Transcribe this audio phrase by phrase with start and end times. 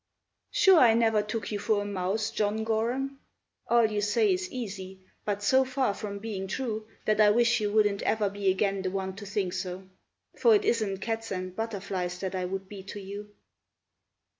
[0.49, 3.19] "Sure I never took you for a mouse, John Gorham;
[3.67, 7.71] All you say is easy, but so far from being true That I wish you
[7.71, 9.87] wouldn't ever be again the one to think so;
[10.35, 13.31] For it isn't cats and butterflies that I would be to you."